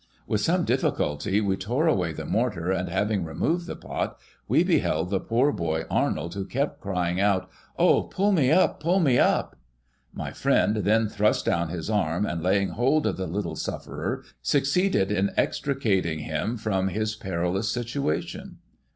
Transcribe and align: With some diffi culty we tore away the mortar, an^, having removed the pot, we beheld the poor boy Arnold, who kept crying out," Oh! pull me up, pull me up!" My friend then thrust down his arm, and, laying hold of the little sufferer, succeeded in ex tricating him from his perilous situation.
With 0.25 0.41
some 0.41 0.65
diffi 0.65 0.97
culty 0.97 1.45
we 1.45 1.55
tore 1.57 1.85
away 1.85 2.11
the 2.11 2.25
mortar, 2.25 2.69
an^, 2.69 2.87
having 2.89 3.23
removed 3.23 3.67
the 3.67 3.75
pot, 3.75 4.17
we 4.47 4.63
beheld 4.63 5.11
the 5.11 5.19
poor 5.19 5.51
boy 5.51 5.83
Arnold, 5.91 6.33
who 6.33 6.43
kept 6.43 6.81
crying 6.81 7.19
out," 7.21 7.47
Oh! 7.77 8.01
pull 8.05 8.31
me 8.31 8.49
up, 8.51 8.79
pull 8.79 8.99
me 8.99 9.19
up!" 9.19 9.57
My 10.11 10.31
friend 10.31 10.77
then 10.77 11.07
thrust 11.07 11.45
down 11.45 11.69
his 11.69 11.87
arm, 11.87 12.25
and, 12.25 12.41
laying 12.41 12.69
hold 12.69 13.05
of 13.05 13.17
the 13.17 13.27
little 13.27 13.55
sufferer, 13.55 14.23
succeeded 14.41 15.11
in 15.11 15.33
ex 15.37 15.59
tricating 15.61 16.21
him 16.21 16.57
from 16.57 16.87
his 16.87 17.15
perilous 17.15 17.71
situation. 17.71 18.57